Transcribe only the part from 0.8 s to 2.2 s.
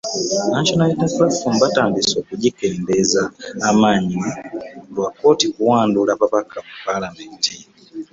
Unity Platform batandise